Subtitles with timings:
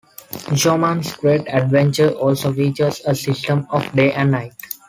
[0.63, 4.53] "Goemon's Great Adventure" also features a system of day and night.